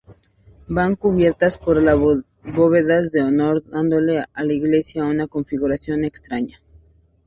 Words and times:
Van 0.67 0.95
cubiertas 0.95 1.59
por 1.59 1.77
bóvedas 2.43 3.11
de 3.11 3.21
horno, 3.21 3.59
dándole 3.59 4.23
a 4.33 4.43
la 4.43 4.51
iglesia 4.53 5.05
una 5.05 5.27
configuración 5.27 6.03
extraña. 6.05 6.57